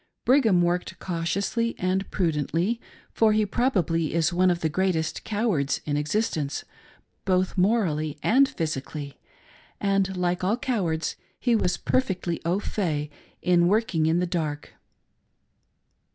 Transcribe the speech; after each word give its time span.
Brig 0.25 0.45
ham 0.45 0.63
worked 0.63 0.97
cautiously 0.97 1.75
and 1.77 2.09
prudently, 2.09 2.81
for 3.13 3.33
he 3.33 3.45
probably 3.45 4.15
is 4.15 4.33
one 4.33 4.49
of 4.49 4.61
the 4.61 4.67
greatest 4.67 5.23
cowards 5.23 5.79
in 5.85 5.95
existence, 5.95 6.65
both 7.23 7.55
morally 7.55 8.17
and 8.23 8.47
physi 8.47 8.83
cally, 8.83 9.19
and 9.79 10.17
like 10.17 10.43
all 10.43 10.57
cowards 10.57 11.17
he 11.39 11.55
was 11.55 11.77
perfectly 11.77 12.39
aufait 12.43 13.11
in 13.43 13.67
work 13.67 13.93
ing 13.93 14.07
in 14.07 14.17
the 14.17 14.25
dark. 14.25 14.73